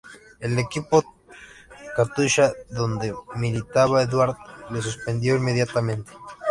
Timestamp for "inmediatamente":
5.35-6.11